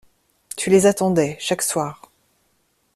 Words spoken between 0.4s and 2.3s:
Tu les attendais chaque soir.